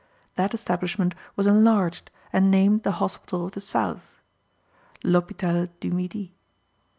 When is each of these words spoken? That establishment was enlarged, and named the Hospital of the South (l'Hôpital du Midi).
That 0.33 0.55
establishment 0.55 1.13
was 1.35 1.45
enlarged, 1.45 2.09
and 2.33 2.49
named 2.49 2.81
the 2.81 2.93
Hospital 2.93 3.45
of 3.45 3.51
the 3.51 3.61
South 3.61 4.23
(l'Hôpital 5.03 5.69
du 5.79 5.91
Midi). 5.91 6.33